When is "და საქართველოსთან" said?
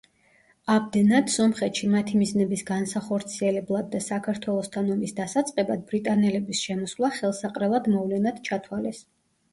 3.97-4.89